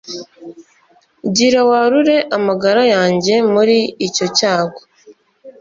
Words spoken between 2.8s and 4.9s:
yanjye muri icyo cyago